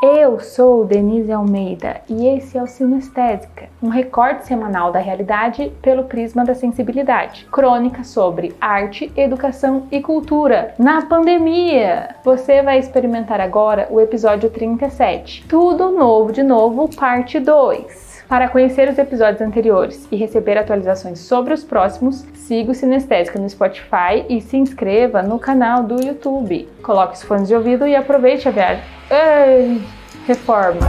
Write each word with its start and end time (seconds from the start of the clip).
Eu 0.00 0.38
sou 0.38 0.84
Denise 0.84 1.32
Almeida 1.32 2.00
e 2.08 2.28
esse 2.28 2.56
é 2.56 2.62
o 2.62 2.68
Sinestésica, 2.68 3.68
um 3.82 3.88
recorte 3.88 4.46
semanal 4.46 4.92
da 4.92 5.00
realidade 5.00 5.72
pelo 5.82 6.04
prisma 6.04 6.44
da 6.44 6.54
sensibilidade. 6.54 7.46
Crônica 7.50 8.04
sobre 8.04 8.54
arte, 8.60 9.10
educação 9.16 9.88
e 9.90 10.00
cultura 10.00 10.72
na 10.78 11.02
pandemia. 11.02 12.14
Você 12.22 12.62
vai 12.62 12.78
experimentar 12.78 13.40
agora 13.40 13.88
o 13.90 14.00
episódio 14.00 14.48
37. 14.48 15.44
Tudo 15.48 15.90
novo 15.90 16.32
de 16.32 16.44
novo, 16.44 16.88
parte 16.94 17.40
2. 17.40 18.07
Para 18.28 18.46
conhecer 18.50 18.90
os 18.90 18.98
episódios 18.98 19.40
anteriores 19.40 20.06
e 20.12 20.16
receber 20.16 20.58
atualizações 20.58 21.18
sobre 21.20 21.54
os 21.54 21.64
próximos, 21.64 22.26
siga 22.34 22.72
o 22.72 22.74
Sinestésica 22.74 23.38
no 23.38 23.48
Spotify 23.48 24.26
e 24.28 24.42
se 24.42 24.58
inscreva 24.58 25.22
no 25.22 25.38
canal 25.38 25.82
do 25.82 25.94
YouTube. 26.04 26.68
Coloque 26.82 27.16
os 27.16 27.22
fones 27.22 27.48
de 27.48 27.54
ouvido 27.54 27.86
e 27.86 27.96
aproveite 27.96 28.46
a 28.46 28.50
viagem. 28.50 28.84
Ei, 29.10 29.82
reforma! 30.26 30.86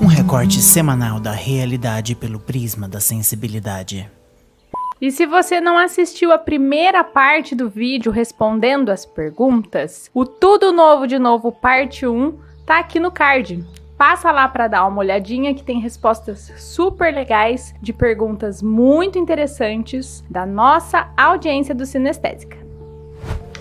Um 0.00 0.06
recorte 0.06 0.62
semanal 0.62 1.20
da 1.20 1.32
realidade 1.32 2.14
pelo 2.14 2.40
prisma 2.40 2.88
da 2.88 3.00
sensibilidade. 3.00 4.10
E 4.98 5.10
se 5.10 5.26
você 5.26 5.60
não 5.60 5.76
assistiu 5.76 6.32
a 6.32 6.38
primeira 6.38 7.04
parte 7.04 7.54
do 7.54 7.68
vídeo 7.68 8.10
respondendo 8.10 8.88
as 8.88 9.04
perguntas, 9.04 10.10
o 10.14 10.24
Tudo 10.24 10.72
Novo 10.72 11.06
de 11.06 11.18
Novo 11.18 11.52
Parte 11.52 12.06
1 12.06 12.32
tá 12.64 12.78
aqui 12.78 12.98
no 12.98 13.10
card. 13.10 13.62
Passa 13.98 14.32
lá 14.32 14.48
para 14.48 14.68
dar 14.68 14.86
uma 14.86 15.00
olhadinha 15.00 15.54
que 15.54 15.62
tem 15.62 15.80
respostas 15.80 16.50
super 16.56 17.12
legais 17.12 17.74
de 17.82 17.92
perguntas 17.92 18.62
muito 18.62 19.18
interessantes 19.18 20.24
da 20.30 20.46
nossa 20.46 21.08
audiência 21.14 21.74
do 21.74 21.84
Sinestésica. 21.84 22.56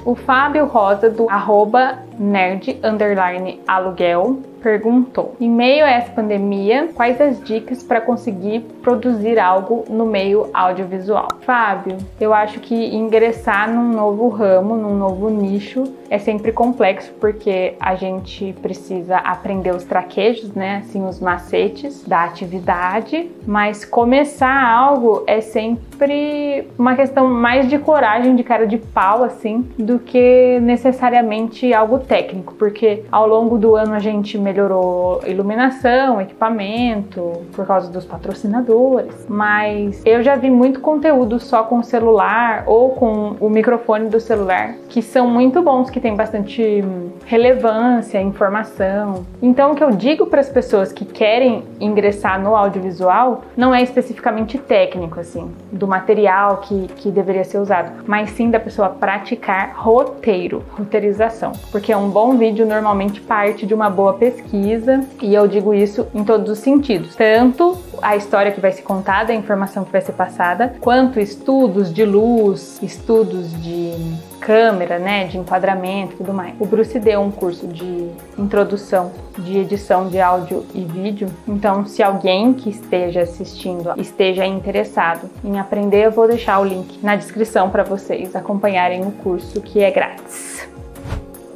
O 0.05 0.15
Fábio 0.15 0.65
Rosa 0.65 1.09
do 1.09 1.29
arroba 1.29 1.99
nerd 2.17 2.79
underline 2.81 3.59
aluguel 3.67 4.41
perguntou: 4.65 5.35
Em 5.39 5.47
meio 5.47 5.85
a 5.85 5.91
essa 5.91 6.11
pandemia, 6.11 6.89
quais 6.95 7.21
as 7.21 7.39
dicas 7.43 7.83
para 7.83 8.01
conseguir 8.01 8.61
produzir 8.81 9.37
algo 9.37 9.85
no 9.87 10.07
meio 10.07 10.49
audiovisual? 10.51 11.27
Fábio, 11.41 11.97
eu 12.19 12.33
acho 12.33 12.59
que 12.59 12.73
ingressar 12.95 13.71
num 13.71 13.91
novo 13.91 14.27
ramo, 14.27 14.75
num 14.75 14.97
novo 14.97 15.29
nicho, 15.29 15.83
é 16.09 16.17
sempre 16.17 16.51
complexo 16.51 17.13
porque 17.21 17.75
a 17.79 17.93
gente 17.93 18.53
precisa 18.59 19.17
aprender 19.17 19.69
os 19.69 19.83
traquejos, 19.83 20.51
né? 20.55 20.81
Assim, 20.83 21.05
os 21.05 21.19
macetes 21.19 22.03
da 22.03 22.23
atividade, 22.23 23.29
mas 23.45 23.85
começar 23.85 24.67
algo 24.67 25.23
é 25.27 25.41
sempre 25.41 26.67
uma 26.75 26.95
questão 26.95 27.27
mais 27.27 27.69
de 27.69 27.77
coragem, 27.77 28.35
de 28.35 28.43
cara 28.43 28.65
de 28.65 28.79
pau, 28.79 29.23
assim, 29.23 29.61
do 29.77 29.99
que 29.99 30.59
necessariamente 30.59 31.71
algo 31.71 31.99
técnico, 31.99 32.55
porque 32.55 33.03
ao 33.11 33.27
longo 33.27 33.59
do 33.59 33.75
ano 33.75 33.93
a 33.93 33.99
gente 33.99 34.39
melhorou 34.39 34.54
melhorou 34.55 35.21
iluminação, 35.27 36.21
equipamento, 36.21 37.45
por 37.51 37.67
causa 37.67 37.91
dos 37.91 38.05
patrocinadores. 38.05 39.25
Mas 39.27 40.01
eu 40.05 40.23
já 40.23 40.35
vi 40.37 40.49
muito 40.49 40.79
conteúdo 40.79 41.39
só 41.39 41.63
com 41.63 41.79
o 41.79 41.83
celular 41.83 42.63
ou 42.65 42.91
com 42.91 43.35
o 43.41 43.49
microfone 43.49 44.07
do 44.07 44.19
celular, 44.19 44.75
que 44.87 45.01
são 45.01 45.29
muito 45.29 45.61
bons, 45.61 45.89
que 45.89 45.99
tem 45.99 46.15
bastante 46.15 46.83
relevância, 47.25 48.21
informação. 48.21 49.25
Então, 49.41 49.73
o 49.73 49.75
que 49.75 49.83
eu 49.83 49.91
digo 49.91 50.27
para 50.27 50.39
as 50.39 50.49
pessoas 50.49 50.93
que 50.93 51.03
querem 51.03 51.63
ingressar 51.79 52.41
no 52.41 52.55
audiovisual 52.55 53.43
não 53.57 53.75
é 53.75 53.81
especificamente 53.83 54.57
técnico, 54.57 55.19
assim, 55.19 55.51
do 55.71 55.87
material 55.87 56.57
que, 56.57 56.87
que 56.95 57.11
deveria 57.11 57.43
ser 57.43 57.57
usado, 57.57 57.91
mas 58.07 58.29
sim 58.29 58.49
da 58.49 58.59
pessoa 58.59 58.89
praticar 58.89 59.73
roteiro, 59.75 60.63
roteirização, 60.77 61.51
porque 61.71 61.93
um 61.93 62.09
bom 62.09 62.37
vídeo 62.37 62.65
normalmente 62.65 63.19
parte 63.19 63.65
de 63.65 63.73
uma 63.73 63.89
boa 63.89 64.13
pesquisa 64.13 64.44
pesquisa, 64.45 65.03
e 65.21 65.33
eu 65.33 65.47
digo 65.47 65.73
isso 65.73 66.07
em 66.13 66.23
todos 66.23 66.49
os 66.49 66.59
sentidos, 66.59 67.15
tanto 67.15 67.77
a 68.01 68.15
história 68.15 68.51
que 68.51 68.61
vai 68.61 68.71
ser 68.71 68.83
contada, 68.83 69.33
a 69.33 69.35
informação 69.35 69.83
que 69.83 69.91
vai 69.91 70.01
ser 70.01 70.13
passada, 70.13 70.75
quanto 70.79 71.19
estudos 71.19 71.93
de 71.93 72.05
luz, 72.05 72.79
estudos 72.81 73.51
de 73.61 73.93
câmera, 74.39 74.99
né, 74.99 75.25
de 75.25 75.39
enquadramento 75.39 76.13
e 76.13 76.17
tudo 76.17 76.33
mais. 76.33 76.53
O 76.59 76.65
Bruce 76.67 76.99
deu 76.99 77.19
um 77.19 77.31
curso 77.31 77.67
de 77.67 78.09
introdução 78.37 79.11
de 79.39 79.57
edição 79.57 80.07
de 80.07 80.19
áudio 80.19 80.65
e 80.73 80.83
vídeo, 80.85 81.27
então 81.47 81.85
se 81.85 82.03
alguém 82.03 82.53
que 82.53 82.69
esteja 82.69 83.21
assistindo 83.21 83.93
esteja 83.97 84.45
interessado 84.45 85.29
em 85.43 85.59
aprender, 85.59 86.05
eu 86.05 86.11
vou 86.11 86.27
deixar 86.27 86.59
o 86.59 86.63
link 86.63 86.99
na 87.03 87.15
descrição 87.15 87.69
para 87.69 87.83
vocês 87.83 88.35
acompanharem 88.35 89.01
o 89.01 89.11
curso 89.11 89.59
que 89.61 89.81
é 89.81 89.89
grátis 89.89 90.54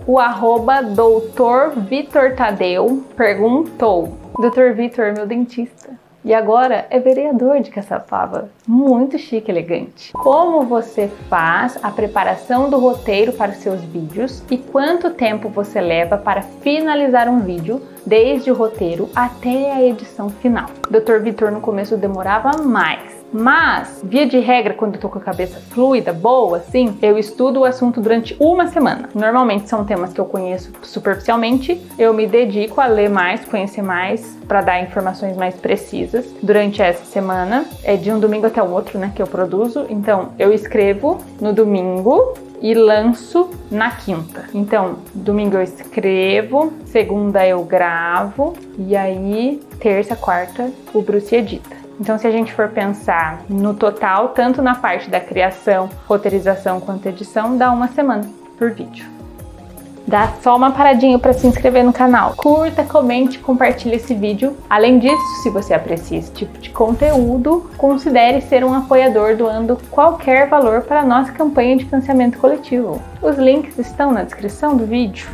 o 0.09 0.17
arroba 0.17 0.81
doutor 0.81 1.69
Vitor 1.81 2.33
Tadeu 2.35 3.05
perguntou: 3.15 4.17
Doutor 4.39 4.73
Vitor, 4.73 5.13
meu 5.13 5.27
dentista. 5.27 5.91
E 6.25 6.33
agora 6.33 6.87
é 6.89 6.99
vereador 6.99 7.61
de 7.61 7.69
Caçapava. 7.69 8.49
Muito 8.67 9.19
chique, 9.19 9.51
elegante. 9.51 10.11
Como 10.13 10.63
você 10.63 11.07
faz 11.29 11.77
a 11.83 11.91
preparação 11.91 12.71
do 12.71 12.79
roteiro 12.79 13.33
para 13.33 13.51
os 13.51 13.57
seus 13.57 13.81
vídeos 13.81 14.43
e 14.49 14.57
quanto 14.57 15.11
tempo 15.11 15.47
você 15.47 15.79
leva 15.79 16.17
para 16.17 16.41
finalizar 16.41 17.29
um 17.29 17.41
vídeo, 17.41 17.79
desde 18.03 18.49
o 18.49 18.55
roteiro 18.55 19.09
até 19.15 19.71
a 19.71 19.83
edição 19.83 20.27
final? 20.27 20.71
Dr. 20.89 21.19
Vitor 21.21 21.51
no 21.51 21.61
começo 21.61 21.95
demorava 21.95 22.63
mais 22.63 23.18
mas, 23.31 24.01
via 24.03 24.25
de 24.25 24.39
regra, 24.39 24.73
quando 24.73 24.95
eu 24.95 25.01
tô 25.01 25.09
com 25.09 25.19
a 25.19 25.21
cabeça 25.21 25.59
fluida, 25.69 26.11
boa, 26.11 26.57
assim, 26.57 26.97
eu 27.01 27.17
estudo 27.17 27.61
o 27.61 27.65
assunto 27.65 28.01
durante 28.01 28.35
uma 28.39 28.67
semana. 28.67 29.09
Normalmente 29.13 29.69
são 29.69 29.85
temas 29.85 30.13
que 30.13 30.19
eu 30.19 30.25
conheço 30.25 30.71
superficialmente, 30.81 31.81
eu 31.97 32.13
me 32.13 32.27
dedico 32.27 32.81
a 32.81 32.87
ler 32.87 33.09
mais, 33.09 33.45
conhecer 33.45 33.81
mais, 33.81 34.37
para 34.47 34.61
dar 34.61 34.81
informações 34.81 35.37
mais 35.37 35.55
precisas 35.55 36.25
durante 36.41 36.81
essa 36.81 37.05
semana. 37.05 37.65
É 37.83 37.95
de 37.95 38.11
um 38.11 38.19
domingo 38.19 38.47
até 38.47 38.61
o 38.61 38.71
outro, 38.71 38.97
né, 38.97 39.11
que 39.15 39.21
eu 39.21 39.27
produzo. 39.27 39.85
Então, 39.89 40.29
eu 40.39 40.51
escrevo 40.51 41.19
no 41.39 41.53
domingo, 41.53 42.33
e 42.61 42.73
lanço 42.73 43.49
na 43.71 43.91
quinta. 43.91 44.45
Então, 44.53 44.97
domingo 45.13 45.55
eu 45.55 45.61
escrevo, 45.61 46.73
segunda 46.85 47.47
eu 47.47 47.63
gravo 47.63 48.53
e 48.77 48.95
aí 48.95 49.61
terça, 49.79 50.15
quarta 50.15 50.69
o 50.93 51.01
Bruce 51.01 51.35
edita. 51.35 51.78
Então, 51.99 52.17
se 52.17 52.25
a 52.25 52.31
gente 52.31 52.53
for 52.53 52.69
pensar 52.69 53.41
no 53.49 53.73
total, 53.73 54.29
tanto 54.29 54.61
na 54.61 54.73
parte 54.73 55.09
da 55.09 55.19
criação, 55.19 55.89
roteirização 56.07 56.79
quanto 56.79 57.07
edição, 57.07 57.57
dá 57.57 57.71
uma 57.71 57.89
semana 57.89 58.23
por 58.57 58.71
vídeo. 58.71 59.05
Dá 60.07 60.33
só 60.41 60.55
uma 60.55 60.71
paradinha 60.71 61.19
para 61.19 61.33
se 61.33 61.45
inscrever 61.45 61.83
no 61.83 61.93
canal. 61.93 62.33
Curta, 62.35 62.83
comente, 62.83 63.37
compartilhe 63.37 63.95
esse 63.95 64.15
vídeo. 64.15 64.57
Além 64.67 64.97
disso, 64.97 65.43
se 65.43 65.51
você 65.51 65.73
aprecia 65.73 66.17
esse 66.17 66.31
tipo 66.31 66.57
de 66.57 66.71
conteúdo, 66.71 67.69
considere 67.77 68.41
ser 68.41 68.63
um 68.63 68.73
apoiador 68.73 69.35
doando 69.35 69.77
qualquer 69.91 70.49
valor 70.49 70.81
para 70.81 71.01
a 71.01 71.05
nossa 71.05 71.31
campanha 71.31 71.77
de 71.77 71.85
financiamento 71.85 72.39
coletivo. 72.39 72.99
Os 73.21 73.37
links 73.37 73.77
estão 73.77 74.11
na 74.11 74.23
descrição 74.23 74.75
do 74.75 74.85
vídeo. 74.85 75.29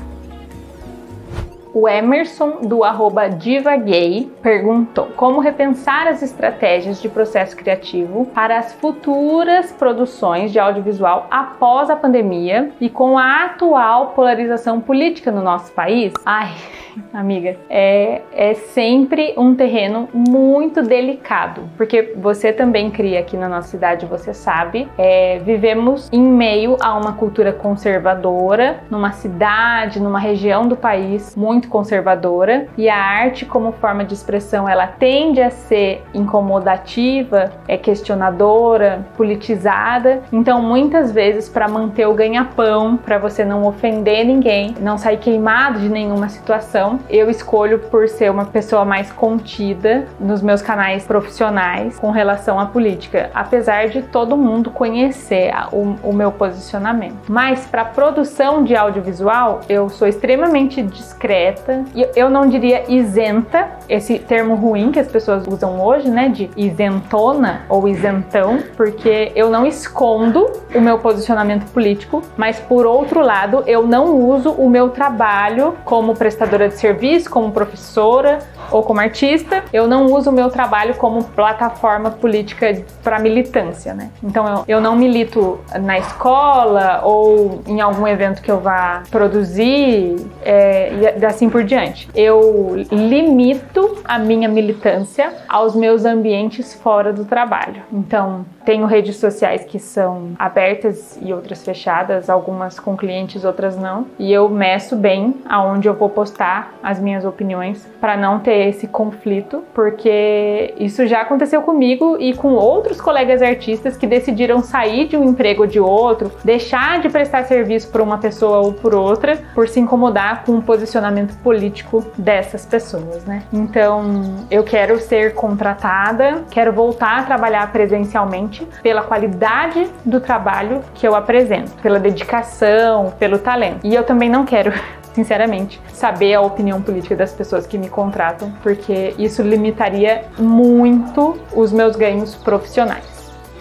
O 1.77 1.89
Emerson, 1.89 2.61
do 2.61 2.85
arroba 2.85 3.27
divagay, 3.27 4.31
perguntou 4.41 5.07
como 5.17 5.41
repensar 5.41 6.07
as 6.07 6.23
estratégias 6.23 7.01
de 7.01 7.09
processo 7.09 7.53
criativo 7.53 8.25
para 8.27 8.57
as 8.57 8.71
futuras 8.75 9.73
produções 9.73 10.53
de 10.53 10.57
audiovisual 10.57 11.27
após 11.29 11.89
a 11.89 11.95
pandemia 11.97 12.71
e 12.79 12.89
com 12.89 13.17
a 13.17 13.43
atual 13.43 14.11
polarização 14.11 14.79
política 14.79 15.33
no 15.33 15.41
nosso 15.41 15.73
país. 15.73 16.13
Ai, 16.25 16.53
amiga, 17.13 17.57
é, 17.69 18.21
é 18.31 18.53
sempre 18.53 19.33
um 19.37 19.53
terreno 19.53 20.07
muito 20.13 20.81
delicado, 20.81 21.63
porque 21.75 22.13
você 22.15 22.53
também 22.53 22.89
cria 22.89 23.19
aqui 23.19 23.35
na 23.35 23.49
nossa 23.49 23.67
cidade, 23.67 24.05
você 24.05 24.33
sabe, 24.33 24.87
é, 24.97 25.39
vivemos 25.39 26.09
em 26.11 26.21
meio 26.21 26.77
a 26.81 26.97
uma 26.97 27.13
cultura 27.13 27.51
conservadora, 27.51 28.83
numa 28.89 29.11
cidade, 29.11 29.99
numa 29.99 30.19
região 30.19 30.67
do 30.67 30.77
país 30.77 31.35
muito 31.35 31.64
muito 31.65 31.69
conservadora 31.69 32.67
e 32.77 32.89
a 32.89 32.97
arte 32.97 33.45
como 33.45 33.71
forma 33.73 34.05
de 34.05 34.13
expressão 34.13 34.67
ela 34.69 34.87
tende 34.87 35.41
a 35.41 35.49
ser 35.49 36.03
incomodativa, 36.13 37.51
é 37.67 37.77
questionadora, 37.77 39.05
politizada. 39.17 40.21
Então, 40.31 40.61
muitas 40.61 41.11
vezes 41.11 41.49
para 41.49 41.67
manter 41.67 42.07
o 42.07 42.13
ganha-pão, 42.13 42.97
para 42.97 43.17
você 43.17 43.43
não 43.43 43.65
ofender 43.65 44.25
ninguém, 44.25 44.75
não 44.79 44.97
sair 44.97 45.17
queimado 45.17 45.79
de 45.79 45.89
nenhuma 45.89 46.29
situação, 46.29 46.99
eu 47.09 47.29
escolho 47.29 47.79
por 47.79 48.07
ser 48.07 48.31
uma 48.31 48.45
pessoa 48.45 48.85
mais 48.85 49.11
contida 49.11 50.05
nos 50.19 50.41
meus 50.41 50.61
canais 50.61 51.05
profissionais 51.05 51.99
com 51.99 52.11
relação 52.11 52.59
à 52.59 52.65
política, 52.65 53.29
apesar 53.33 53.89
de 53.89 54.01
todo 54.01 54.37
mundo 54.37 54.69
conhecer 54.69 55.51
o, 55.71 55.95
o 56.03 56.13
meu 56.13 56.31
posicionamento. 56.31 57.15
Mas 57.27 57.65
para 57.65 57.85
produção 57.85 58.63
de 58.63 58.75
audiovisual, 58.75 59.61
eu 59.67 59.89
sou 59.89 60.07
extremamente 60.07 60.81
discreta 60.81 61.54
aberta. 61.55 61.85
E 61.95 62.07
eu 62.15 62.29
não 62.29 62.47
diria 62.47 62.83
isenta, 62.91 63.69
esse 63.87 64.19
termo 64.19 64.55
ruim 64.55 64.91
que 64.91 64.99
as 64.99 65.07
pessoas 65.07 65.45
usam 65.47 65.81
hoje, 65.81 66.09
né, 66.09 66.29
de 66.29 66.49
isentona 66.55 67.61
ou 67.69 67.87
isentão, 67.87 68.59
porque 68.75 69.31
eu 69.35 69.49
não 69.49 69.65
escondo 69.65 70.51
o 70.73 70.81
meu 70.81 70.99
posicionamento 70.99 71.65
político, 71.71 72.21
mas 72.35 72.59
por 72.59 72.85
outro 72.85 73.21
lado, 73.21 73.63
eu 73.65 73.87
não 73.87 74.15
uso 74.15 74.51
o 74.51 74.69
meu 74.69 74.89
trabalho 74.89 75.75
como 75.83 76.15
prestadora 76.15 76.67
de 76.67 76.75
serviço, 76.75 77.29
como 77.29 77.51
professora 77.51 78.39
ou 78.71 78.83
como 78.83 78.99
artista, 78.99 79.63
eu 79.71 79.87
não 79.87 80.05
uso 80.05 80.29
o 80.29 80.33
meu 80.33 80.49
trabalho 80.49 80.95
como 80.95 81.23
plataforma 81.23 82.11
política 82.11 82.83
para 83.03 83.19
militância, 83.19 83.93
né? 83.93 84.09
Então 84.23 84.47
eu, 84.47 84.63
eu 84.67 84.81
não 84.81 84.95
milito 84.95 85.59
na 85.79 85.97
escola 85.97 87.01
ou 87.03 87.61
em 87.67 87.81
algum 87.81 88.07
evento 88.07 88.41
que 88.41 88.51
eu 88.51 88.59
vá 88.59 89.03
produzir 89.09 90.15
é, 90.43 91.15
e 91.19 91.25
assim 91.25 91.49
por 91.49 91.63
diante. 91.63 92.09
Eu 92.15 92.75
limito 92.91 93.97
a 94.03 94.17
minha 94.17 94.47
militância 94.47 95.33
aos 95.47 95.75
meus 95.75 96.05
ambientes 96.05 96.73
fora 96.73 97.11
do 97.11 97.25
trabalho. 97.25 97.83
Então, 97.91 98.45
tenho 98.65 98.85
redes 98.87 99.17
sociais 99.17 99.63
que 99.63 99.77
são 99.77 100.31
abertas 100.39 101.19
e 101.21 101.31
outras 101.31 101.63
fechadas, 101.63 102.29
algumas 102.29 102.79
com 102.79 102.97
clientes, 102.97 103.45
outras 103.45 103.77
não. 103.77 104.07
E 104.17 104.33
eu 104.33 104.49
meço 104.49 104.95
bem 104.95 105.35
aonde 105.47 105.87
eu 105.87 105.93
vou 105.93 106.09
postar 106.09 106.73
as 106.81 106.99
minhas 106.99 107.23
opiniões 107.25 107.87
para 108.01 108.17
não 108.17 108.39
ter 108.39 108.54
esse 108.57 108.87
conflito, 108.87 109.63
porque 109.73 110.73
isso 110.77 111.05
já 111.05 111.21
aconteceu 111.21 111.61
comigo 111.61 112.17
e 112.19 112.33
com 112.33 112.53
outros 112.53 112.99
colegas 112.99 113.41
artistas 113.41 113.97
que 113.97 114.07
decidiram 114.07 114.61
sair 114.61 115.07
de 115.07 115.17
um 115.17 115.23
emprego 115.23 115.63
ou 115.63 115.67
de 115.67 115.79
outro, 115.79 116.31
deixar 116.43 116.99
de 116.99 117.09
prestar 117.09 117.43
serviço 117.45 117.89
por 117.89 118.01
uma 118.01 118.17
pessoa 118.17 118.59
ou 118.59 118.73
por 118.73 118.93
outra, 118.93 119.37
por 119.53 119.67
se 119.67 119.79
incomodar 119.79 120.43
com 120.45 120.53
o 120.53 120.61
posicionamento 120.61 121.37
político 121.39 122.05
dessas 122.17 122.65
pessoas, 122.65 123.25
né? 123.25 123.43
Então, 123.51 124.45
eu 124.49 124.63
quero 124.63 124.99
ser 124.99 125.33
contratada, 125.33 126.43
quero 126.49 126.71
voltar 126.71 127.19
a 127.19 127.23
trabalhar 127.23 127.71
presencialmente 127.71 128.67
pela 128.81 129.01
qualidade 129.01 129.87
do 130.05 130.19
trabalho 130.19 130.81
que 130.93 131.07
eu 131.07 131.15
apresento, 131.15 131.71
pela 131.81 131.99
dedicação, 131.99 133.13
pelo 133.19 133.39
talento. 133.39 133.79
E 133.83 133.93
eu 133.93 134.03
também 134.03 134.29
não 134.29 134.45
quero 134.45 134.71
sinceramente, 135.15 135.81
saber 135.93 136.33
a 136.33 136.41
opinião 136.41 136.81
política 136.81 137.15
das 137.15 137.31
pessoas 137.31 137.65
que 137.65 137.77
me 137.77 137.87
contratam, 137.87 138.51
porque 138.61 139.15
isso 139.17 139.41
limitaria 139.41 140.25
muito 140.37 141.37
os 141.55 141.71
meus 141.71 141.95
ganhos 141.95 142.35
profissionais. 142.35 143.15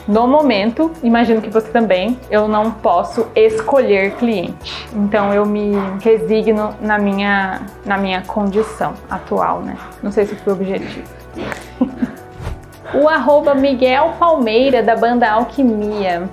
No 0.06 0.26
momento, 0.26 0.90
imagino 1.02 1.40
que 1.40 1.48
você 1.48 1.68
também, 1.68 2.18
eu 2.28 2.46
não 2.48 2.72
posso 2.72 3.28
escolher 3.34 4.16
cliente. 4.16 4.86
Então 4.92 5.32
eu 5.32 5.46
me 5.46 5.72
resigno 6.02 6.74
na 6.80 6.98
minha, 6.98 7.62
na 7.86 7.96
minha 7.96 8.20
condição 8.22 8.92
atual, 9.08 9.60
né? 9.60 9.78
Não 10.02 10.10
sei 10.10 10.26
se 10.26 10.34
foi 10.34 10.52
o 10.52 10.56
objetivo. 10.56 11.08
O 12.92 13.08
arroba 13.08 13.56
Miguel 13.56 14.12
Palmeira, 14.20 14.80
da 14.80 14.94
banda 14.94 15.28
Alquimia, 15.28 16.30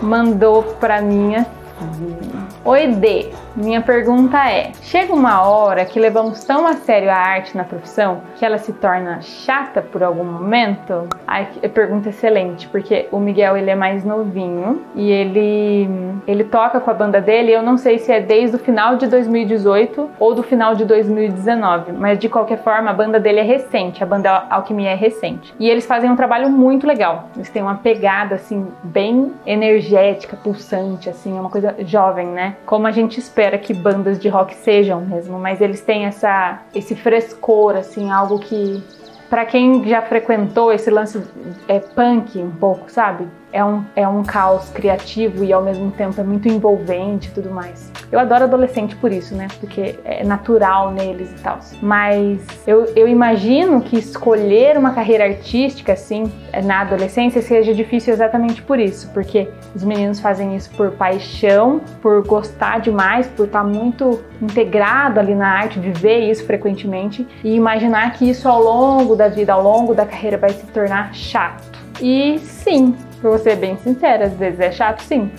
mandou 0.00 0.62
pra 0.62 1.00
mim 1.02 1.34
assim. 1.34 2.37
Oi, 2.68 2.88
D. 2.88 3.30
Minha 3.56 3.80
pergunta 3.80 4.46
é: 4.46 4.72
chega 4.82 5.14
uma 5.14 5.40
hora 5.48 5.86
que 5.86 5.98
levamos 5.98 6.44
tão 6.44 6.66
a 6.66 6.74
sério 6.74 7.10
a 7.10 7.14
arte 7.14 7.56
na 7.56 7.64
profissão 7.64 8.20
que 8.36 8.44
ela 8.44 8.58
se 8.58 8.74
torna 8.74 9.22
chata 9.22 9.80
por 9.80 10.02
algum 10.02 10.22
momento? 10.22 11.08
Ai, 11.26 11.48
pergunta 11.72 12.10
excelente, 12.10 12.68
porque 12.68 13.08
o 13.10 13.18
Miguel 13.18 13.56
ele 13.56 13.70
é 13.70 13.74
mais 13.74 14.04
novinho 14.04 14.82
e 14.94 15.10
ele 15.10 15.88
ele 16.26 16.44
toca 16.44 16.78
com 16.78 16.90
a 16.90 16.92
banda 16.92 17.22
dele. 17.22 17.52
Eu 17.52 17.62
não 17.62 17.78
sei 17.78 17.98
se 17.98 18.12
é 18.12 18.20
desde 18.20 18.56
o 18.56 18.58
final 18.58 18.96
de 18.96 19.06
2018 19.06 20.10
ou 20.20 20.34
do 20.34 20.42
final 20.42 20.74
de 20.74 20.84
2019, 20.84 21.92
mas 21.92 22.18
de 22.18 22.28
qualquer 22.28 22.58
forma 22.58 22.90
a 22.90 22.92
banda 22.92 23.18
dele 23.18 23.40
é 23.40 23.44
recente, 23.44 24.04
a 24.04 24.06
banda 24.06 24.44
Alquimia 24.50 24.90
é 24.90 24.94
recente. 24.94 25.54
E 25.58 25.70
eles 25.70 25.86
fazem 25.86 26.10
um 26.10 26.16
trabalho 26.16 26.50
muito 26.50 26.86
legal. 26.86 27.30
Eles 27.34 27.48
têm 27.48 27.62
uma 27.62 27.76
pegada 27.76 28.34
assim 28.34 28.66
bem 28.84 29.32
energética, 29.46 30.36
pulsante, 30.36 31.08
assim, 31.08 31.34
é 31.34 31.40
uma 31.40 31.48
coisa 31.48 31.74
jovem, 31.78 32.26
né? 32.26 32.56
Como 32.66 32.86
a 32.86 32.90
gente 32.90 33.18
espera 33.18 33.56
que 33.58 33.72
bandas 33.72 34.18
de 34.18 34.28
rock 34.28 34.54
sejam 34.54 35.00
mesmo, 35.00 35.38
mas 35.38 35.60
eles 35.60 35.80
têm 35.80 36.04
essa 36.04 36.62
esse 36.74 36.94
frescor 36.94 37.76
assim, 37.76 38.10
algo 38.10 38.38
que 38.38 38.82
para 39.28 39.44
quem 39.44 39.86
já 39.86 40.02
frequentou 40.02 40.72
esse 40.72 40.90
lance 40.90 41.22
é 41.66 41.80
punk 41.80 42.38
um 42.38 42.50
pouco, 42.50 42.90
sabe? 42.90 43.26
É 43.52 43.64
um, 43.64 43.84
é 43.96 44.06
um 44.06 44.22
caos 44.22 44.68
criativo 44.70 45.44
e 45.44 45.52
ao 45.52 45.62
mesmo 45.62 45.90
tempo 45.90 46.20
é 46.20 46.24
muito 46.24 46.48
envolvente 46.48 47.28
e 47.28 47.30
tudo 47.30 47.50
mais. 47.50 47.90
Eu 48.10 48.18
adoro 48.18 48.44
adolescente 48.44 48.96
por 48.96 49.12
isso, 49.12 49.34
né? 49.34 49.48
Porque 49.60 49.98
é 50.04 50.24
natural 50.24 50.90
neles 50.90 51.30
e 51.30 51.42
tal. 51.42 51.58
Mas 51.82 52.40
eu, 52.66 52.86
eu 52.96 53.06
imagino 53.06 53.80
que 53.80 53.98
escolher 53.98 54.76
uma 54.78 54.92
carreira 54.92 55.24
artística, 55.24 55.92
assim, 55.92 56.30
na 56.64 56.80
adolescência 56.80 57.42
seja 57.42 57.74
difícil 57.74 58.12
exatamente 58.14 58.62
por 58.62 58.78
isso. 58.78 59.10
Porque 59.12 59.48
os 59.74 59.84
meninos 59.84 60.20
fazem 60.20 60.56
isso 60.56 60.70
por 60.70 60.92
paixão, 60.92 61.80
por 62.00 62.26
gostar 62.26 62.80
demais, 62.80 63.26
por 63.28 63.46
estar 63.46 63.64
muito 63.64 64.22
integrado 64.40 65.20
ali 65.20 65.34
na 65.34 65.48
arte, 65.48 65.78
viver 65.78 66.30
isso 66.30 66.44
frequentemente 66.46 67.26
e 67.44 67.54
imaginar 67.54 68.12
que 68.12 68.28
isso 68.28 68.48
ao 68.48 68.62
longo 68.62 69.14
da 69.14 69.28
vida, 69.28 69.52
ao 69.52 69.62
longo 69.62 69.94
da 69.94 70.06
carreira 70.06 70.38
vai 70.38 70.50
se 70.50 70.66
tornar 70.66 71.12
chato. 71.14 71.78
E 72.00 72.38
sim, 72.38 72.94
Pra 73.20 73.30
você 73.30 73.50
ser 73.50 73.56
bem 73.56 73.76
sincera, 73.78 74.26
às 74.26 74.34
vezes 74.34 74.60
é 74.60 74.70
chato, 74.70 75.00
sim. 75.02 75.30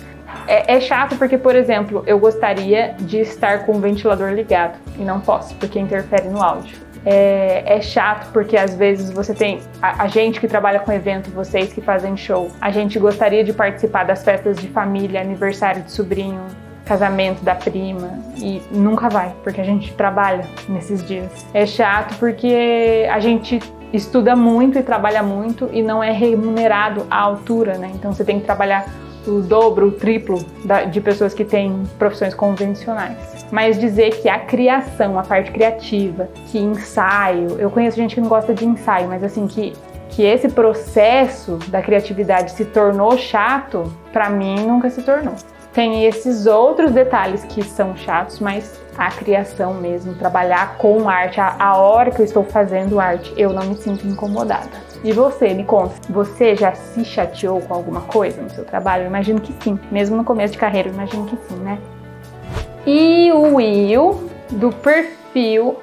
É, 0.46 0.76
é, 0.76 0.80
chato 0.80 1.16
porque, 1.16 1.36
por 1.36 1.54
exemplo, 1.54 2.02
eu 2.06 2.18
gostaria 2.18 2.94
de 3.00 3.18
estar 3.18 3.66
com 3.66 3.72
o 3.72 3.80
ventilador 3.80 4.30
ligado 4.32 4.78
e 4.98 5.02
não 5.02 5.20
posso, 5.20 5.54
porque 5.56 5.78
interfere 5.78 6.28
no 6.28 6.42
áudio. 6.42 6.76
É, 7.04 7.62
é 7.66 7.80
chato 7.80 8.30
porque 8.30 8.58
às 8.58 8.74
vezes 8.74 9.10
você 9.10 9.32
tem 9.32 9.60
a, 9.80 10.04
a, 10.04 10.06
gente 10.06 10.38
que 10.38 10.46
trabalha 10.46 10.80
com 10.80 10.92
evento, 10.92 11.30
vocês 11.30 11.72
que 11.72 11.80
fazem 11.80 12.14
show, 12.14 12.50
a 12.60 12.70
gente 12.70 12.98
gostaria 12.98 13.42
de 13.42 13.54
participar 13.54 14.04
das 14.04 14.22
festas 14.22 14.58
de 14.58 14.68
família, 14.68 15.20
aniversário 15.20 15.82
de 15.82 15.90
sobrinho, 15.90 16.46
casamento 16.84 17.42
da 17.42 17.54
prima 17.54 18.18
e 18.36 18.60
nunca 18.70 19.08
vai, 19.08 19.34
porque 19.42 19.60
a 19.60 19.64
gente 19.64 19.94
trabalha 19.94 20.44
nesses 20.68 21.02
dias. 21.06 21.30
É 21.54 21.64
chato 21.64 22.18
porque 22.18 23.08
a 23.10 23.18
gente 23.18 23.60
estuda 23.92 24.36
muito 24.36 24.78
e 24.78 24.82
trabalha 24.82 25.22
muito 25.22 25.68
e 25.72 25.82
não 25.82 26.02
é 26.02 26.10
remunerado 26.10 27.06
à 27.10 27.20
altura, 27.20 27.78
né? 27.78 27.90
Então 27.94 28.12
você 28.12 28.24
tem 28.24 28.38
que 28.38 28.44
trabalhar 28.44 28.86
o 29.26 29.40
dobro, 29.40 29.88
o 29.88 29.92
triplo 29.92 30.38
de 30.90 31.00
pessoas 31.00 31.34
que 31.34 31.44
têm 31.44 31.82
profissões 31.98 32.34
convencionais. 32.34 33.46
Mas 33.50 33.78
dizer 33.78 34.20
que 34.22 34.28
a 34.28 34.38
criação, 34.38 35.18
a 35.18 35.22
parte 35.22 35.50
criativa, 35.50 36.28
que 36.50 36.58
ensaio, 36.58 37.58
eu 37.58 37.70
conheço 37.70 37.96
gente 37.96 38.14
que 38.14 38.20
não 38.20 38.28
gosta 38.28 38.54
de 38.54 38.64
ensaio, 38.64 39.08
mas 39.08 39.22
assim 39.22 39.46
que 39.46 39.74
que 40.10 40.24
esse 40.24 40.48
processo 40.48 41.56
da 41.68 41.80
criatividade 41.80 42.50
se 42.52 42.64
tornou 42.64 43.16
chato, 43.16 43.92
para 44.12 44.28
mim 44.28 44.56
nunca 44.66 44.90
se 44.90 45.02
tornou. 45.02 45.34
Tem 45.72 46.04
esses 46.04 46.46
outros 46.46 46.90
detalhes 46.90 47.44
que 47.44 47.62
são 47.62 47.96
chatos, 47.96 48.40
mas 48.40 48.80
a 48.98 49.08
criação 49.08 49.74
mesmo, 49.74 50.14
trabalhar 50.14 50.76
com 50.78 51.08
arte, 51.08 51.40
a, 51.40 51.54
a 51.58 51.76
hora 51.76 52.10
que 52.10 52.20
eu 52.20 52.24
estou 52.24 52.42
fazendo 52.42 52.98
arte, 52.98 53.32
eu 53.36 53.52
não 53.52 53.64
me 53.64 53.76
sinto 53.76 54.06
incomodada. 54.06 54.90
E 55.02 55.12
você, 55.12 55.54
me 55.54 55.64
conta, 55.64 55.94
você 56.10 56.56
já 56.56 56.74
se 56.74 57.04
chateou 57.04 57.60
com 57.60 57.72
alguma 57.72 58.02
coisa 58.02 58.42
no 58.42 58.50
seu 58.50 58.64
trabalho? 58.64 59.04
Eu 59.04 59.06
imagino 59.06 59.40
que 59.40 59.54
sim, 59.62 59.78
mesmo 59.90 60.16
no 60.16 60.24
começo 60.24 60.52
de 60.52 60.58
carreira, 60.58 60.88
eu 60.88 60.92
imagino 60.92 61.24
que 61.24 61.36
sim, 61.48 61.56
né? 61.56 61.78
E 62.84 63.30
o 63.32 63.54
Will, 63.54 64.28
do 64.50 64.70
perfil 64.72 65.19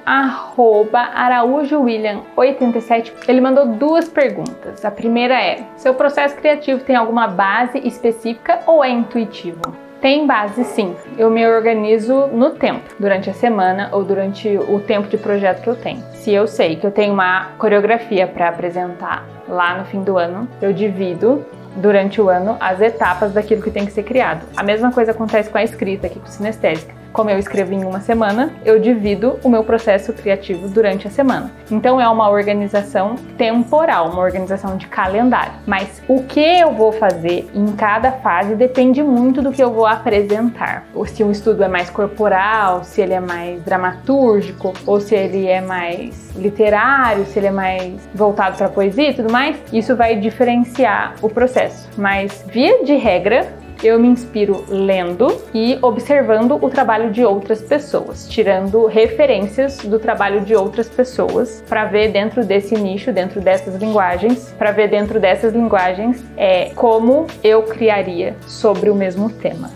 arroba 0.04 1.10
araújowilliam87, 1.14 3.12
ele 3.26 3.40
mandou 3.40 3.66
duas 3.66 4.08
perguntas. 4.08 4.84
A 4.84 4.90
primeira 4.90 5.34
é, 5.40 5.64
seu 5.76 5.94
processo 5.94 6.36
criativo 6.36 6.80
tem 6.80 6.96
alguma 6.96 7.26
base 7.26 7.78
específica 7.78 8.60
ou 8.66 8.84
é 8.84 8.90
intuitivo? 8.90 9.60
Tem 10.00 10.26
base 10.26 10.62
sim. 10.62 10.94
Eu 11.16 11.28
me 11.28 11.44
organizo 11.46 12.28
no 12.28 12.50
tempo, 12.50 12.94
durante 13.00 13.30
a 13.30 13.34
semana 13.34 13.88
ou 13.90 14.04
durante 14.04 14.48
o 14.56 14.78
tempo 14.78 15.08
de 15.08 15.18
projeto 15.18 15.62
que 15.62 15.68
eu 15.68 15.74
tenho. 15.74 16.02
Se 16.12 16.32
eu 16.32 16.46
sei 16.46 16.76
que 16.76 16.86
eu 16.86 16.92
tenho 16.92 17.12
uma 17.12 17.48
coreografia 17.58 18.26
para 18.26 18.48
apresentar 18.48 19.26
lá 19.48 19.76
no 19.76 19.84
fim 19.86 20.02
do 20.02 20.16
ano, 20.16 20.48
eu 20.62 20.72
divido 20.72 21.44
durante 21.76 22.20
o 22.20 22.28
ano 22.28 22.56
as 22.60 22.80
etapas 22.80 23.32
daquilo 23.32 23.62
que 23.62 23.70
tem 23.70 23.84
que 23.84 23.92
ser 23.92 24.04
criado. 24.04 24.46
A 24.56 24.62
mesma 24.62 24.92
coisa 24.92 25.10
acontece 25.10 25.50
com 25.50 25.58
a 25.58 25.64
escrita 25.64 26.06
aqui 26.06 26.20
com 26.20 26.26
sinestésica. 26.26 26.94
Como 27.18 27.30
eu 27.30 27.38
escrevo 27.40 27.74
em 27.74 27.84
uma 27.84 27.98
semana, 27.98 28.52
eu 28.64 28.78
divido 28.78 29.40
o 29.42 29.48
meu 29.48 29.64
processo 29.64 30.12
criativo 30.12 30.68
durante 30.68 31.08
a 31.08 31.10
semana. 31.10 31.50
Então 31.68 32.00
é 32.00 32.08
uma 32.08 32.30
organização 32.30 33.16
temporal, 33.36 34.10
uma 34.12 34.22
organização 34.22 34.76
de 34.76 34.86
calendário. 34.86 35.50
Mas 35.66 36.00
o 36.06 36.22
que 36.22 36.38
eu 36.38 36.70
vou 36.70 36.92
fazer 36.92 37.50
em 37.52 37.72
cada 37.72 38.12
fase 38.12 38.54
depende 38.54 39.02
muito 39.02 39.42
do 39.42 39.50
que 39.50 39.60
eu 39.60 39.72
vou 39.72 39.84
apresentar. 39.84 40.84
Ou 40.94 41.04
se 41.06 41.24
o 41.24 41.32
estudo 41.32 41.64
é 41.64 41.66
mais 41.66 41.90
corporal, 41.90 42.84
se 42.84 43.00
ele 43.00 43.14
é 43.14 43.20
mais 43.20 43.60
dramatúrgico, 43.64 44.72
ou 44.86 45.00
se 45.00 45.16
ele 45.16 45.48
é 45.48 45.60
mais 45.60 46.30
literário, 46.36 47.26
se 47.26 47.40
ele 47.40 47.48
é 47.48 47.50
mais 47.50 47.94
voltado 48.14 48.56
para 48.56 48.68
poesia 48.68 49.10
e 49.10 49.14
tudo 49.14 49.32
mais, 49.32 49.56
isso 49.72 49.96
vai 49.96 50.14
diferenciar 50.14 51.14
o 51.20 51.28
processo. 51.28 51.88
Mas 51.98 52.44
via 52.46 52.84
de 52.84 52.94
regra, 52.94 53.44
Eu 53.82 53.96
me 54.00 54.08
inspiro 54.08 54.64
lendo 54.68 55.28
e 55.54 55.78
observando 55.80 56.58
o 56.60 56.68
trabalho 56.68 57.12
de 57.12 57.24
outras 57.24 57.62
pessoas, 57.62 58.28
tirando 58.28 58.86
referências 58.86 59.78
do 59.78 60.00
trabalho 60.00 60.40
de 60.40 60.52
outras 60.52 60.88
pessoas 60.88 61.62
para 61.68 61.84
ver 61.84 62.10
dentro 62.10 62.44
desse 62.44 62.74
nicho, 62.74 63.12
dentro 63.12 63.40
dessas 63.40 63.76
linguagens, 63.76 64.52
para 64.58 64.72
ver 64.72 64.88
dentro 64.88 65.20
dessas 65.20 65.52
linguagens 65.52 66.24
é 66.36 66.70
como 66.74 67.28
eu 67.44 67.62
criaria 67.62 68.36
sobre 68.48 68.90
o 68.90 68.96
mesmo 68.96 69.30
tema. 69.30 69.70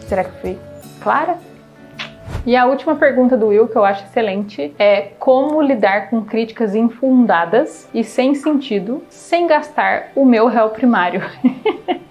Será 0.00 0.24
que 0.24 0.38
fui 0.42 0.58
clara? 1.00 1.38
E 2.44 2.54
a 2.54 2.66
última 2.66 2.94
pergunta 2.94 3.38
do 3.38 3.46
Will, 3.46 3.68
que 3.68 3.76
eu 3.76 3.84
acho 3.86 4.04
excelente, 4.04 4.74
é 4.78 5.12
como 5.18 5.62
lidar 5.62 6.10
com 6.10 6.22
críticas 6.22 6.74
infundadas 6.74 7.88
e 7.94 8.04
sem 8.04 8.34
sentido, 8.34 9.02
sem 9.08 9.46
gastar 9.46 10.10
o 10.14 10.26
meu 10.26 10.46
réu 10.46 10.68
primário. 10.68 11.22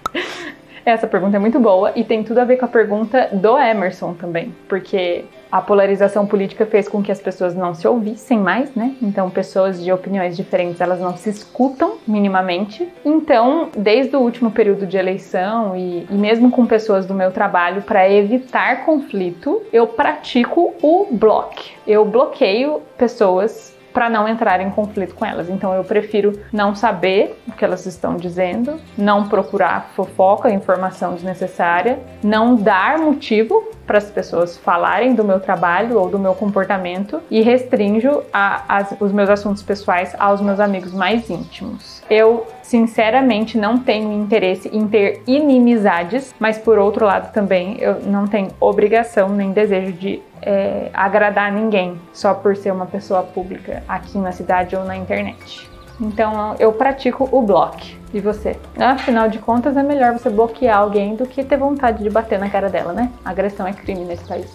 Essa 0.86 1.08
pergunta 1.08 1.36
é 1.36 1.40
muito 1.40 1.58
boa 1.58 1.90
e 1.96 2.04
tem 2.04 2.22
tudo 2.22 2.38
a 2.38 2.44
ver 2.44 2.58
com 2.58 2.64
a 2.64 2.68
pergunta 2.68 3.28
do 3.32 3.58
Emerson 3.58 4.14
também, 4.14 4.54
porque 4.68 5.24
a 5.50 5.60
polarização 5.60 6.24
política 6.24 6.64
fez 6.64 6.88
com 6.88 7.02
que 7.02 7.10
as 7.10 7.20
pessoas 7.20 7.56
não 7.56 7.74
se 7.74 7.88
ouvissem 7.88 8.38
mais, 8.38 8.72
né? 8.72 8.94
Então, 9.02 9.28
pessoas 9.28 9.82
de 9.82 9.90
opiniões 9.90 10.36
diferentes, 10.36 10.80
elas 10.80 11.00
não 11.00 11.16
se 11.16 11.28
escutam 11.28 11.96
minimamente. 12.06 12.88
Então, 13.04 13.68
desde 13.76 14.14
o 14.14 14.20
último 14.20 14.52
período 14.52 14.86
de 14.86 14.96
eleição 14.96 15.76
e, 15.76 16.06
e 16.08 16.14
mesmo 16.14 16.52
com 16.52 16.64
pessoas 16.64 17.04
do 17.04 17.14
meu 17.14 17.32
trabalho, 17.32 17.82
para 17.82 18.08
evitar 18.08 18.84
conflito, 18.84 19.62
eu 19.72 19.88
pratico 19.88 20.72
o 20.80 21.08
block. 21.10 21.72
Eu 21.84 22.04
bloqueio 22.04 22.80
pessoas 22.96 23.75
para 23.96 24.10
não 24.10 24.28
entrar 24.28 24.60
em 24.60 24.68
conflito 24.68 25.14
com 25.14 25.24
elas. 25.24 25.48
Então 25.48 25.72
eu 25.72 25.82
prefiro 25.82 26.38
não 26.52 26.74
saber 26.74 27.40
o 27.48 27.52
que 27.52 27.64
elas 27.64 27.86
estão 27.86 28.14
dizendo, 28.14 28.78
não 28.94 29.26
procurar 29.26 29.90
fofoca, 29.96 30.50
informação 30.50 31.14
desnecessária, 31.14 31.98
não 32.22 32.56
dar 32.56 32.98
motivo 32.98 33.66
para 33.86 33.96
as 33.96 34.10
pessoas 34.10 34.58
falarem 34.58 35.14
do 35.14 35.24
meu 35.24 35.40
trabalho 35.40 35.98
ou 35.98 36.10
do 36.10 36.18
meu 36.18 36.34
comportamento 36.34 37.22
e 37.30 37.40
restringo 37.40 38.22
a, 38.30 38.84
os 39.00 39.12
meus 39.12 39.30
assuntos 39.30 39.62
pessoais 39.62 40.14
aos 40.18 40.42
meus 40.42 40.60
amigos 40.60 40.92
mais 40.92 41.30
íntimos. 41.30 42.02
Eu 42.10 42.46
sinceramente 42.62 43.56
não 43.56 43.78
tenho 43.78 44.12
interesse 44.12 44.68
em 44.76 44.86
ter 44.86 45.22
inimizades, 45.26 46.34
mas 46.38 46.58
por 46.58 46.78
outro 46.78 47.06
lado 47.06 47.32
também 47.32 47.78
eu 47.80 48.00
não 48.02 48.26
tenho 48.26 48.50
obrigação 48.60 49.30
nem 49.30 49.52
desejo 49.52 49.92
de 49.92 50.20
é, 50.46 50.90
agradar 50.94 51.50
ninguém 51.50 52.00
só 52.12 52.32
por 52.32 52.56
ser 52.56 52.70
uma 52.70 52.86
pessoa 52.86 53.24
pública 53.24 53.82
aqui 53.88 54.16
na 54.16 54.30
cidade 54.30 54.76
ou 54.76 54.84
na 54.84 54.96
internet. 54.96 55.68
Então 56.00 56.54
eu 56.60 56.72
pratico 56.72 57.28
o 57.32 57.42
block. 57.42 57.96
E 58.14 58.20
você? 58.20 58.56
Afinal 58.78 59.28
de 59.28 59.40
contas, 59.40 59.76
é 59.76 59.82
melhor 59.82 60.12
você 60.12 60.30
bloquear 60.30 60.78
alguém 60.78 61.16
do 61.16 61.26
que 61.26 61.42
ter 61.42 61.56
vontade 61.56 62.02
de 62.02 62.08
bater 62.08 62.38
na 62.38 62.48
cara 62.48 62.70
dela, 62.70 62.92
né? 62.92 63.10
agressão 63.24 63.66
é 63.66 63.72
crime 63.72 64.04
nesse 64.04 64.24
país. 64.24 64.50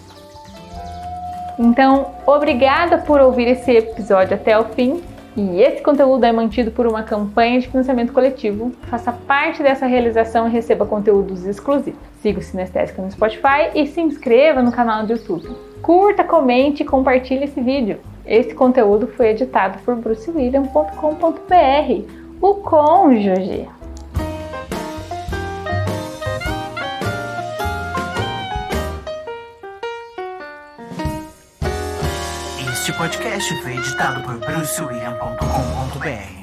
Então, 1.58 2.12
obrigada 2.26 2.98
por 2.98 3.20
ouvir 3.20 3.46
esse 3.46 3.70
episódio 3.70 4.34
até 4.34 4.58
o 4.58 4.64
fim. 4.64 5.02
E 5.36 5.62
esse 5.62 5.82
conteúdo 5.82 6.24
é 6.24 6.32
mantido 6.32 6.70
por 6.70 6.86
uma 6.86 7.02
campanha 7.02 7.60
de 7.60 7.68
financiamento 7.68 8.12
coletivo. 8.12 8.72
Faça 8.82 9.12
parte 9.12 9.62
dessa 9.62 9.86
realização 9.86 10.46
e 10.46 10.50
receba 10.50 10.84
conteúdos 10.84 11.46
exclusivos. 11.46 12.00
Siga 12.20 12.38
o 12.38 12.42
Sinestésica 12.42 13.00
no 13.00 13.10
Spotify 13.10 13.70
e 13.74 13.86
se 13.86 14.00
inscreva 14.00 14.62
no 14.62 14.72
canal 14.72 15.06
do 15.06 15.12
YouTube. 15.12 15.71
Curta, 15.82 16.22
comente 16.22 16.82
e 16.82 16.86
compartilhe 16.86 17.44
esse 17.44 17.60
vídeo. 17.60 17.98
Esse 18.24 18.54
conteúdo 18.54 19.08
foi 19.08 19.30
editado 19.30 19.80
por 19.80 19.96
brucewilliam.com.br, 19.96 22.06
o 22.40 22.54
cônjuge. 22.54 23.68
Este 32.72 32.92
podcast 32.92 33.52
foi 33.62 33.74
editado 33.74 34.22
por 34.22 34.38
brucewilliam.com.br. 34.38 36.41